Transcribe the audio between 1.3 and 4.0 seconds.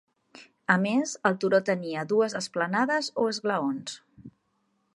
turó tenia dues esplanades o esglaons.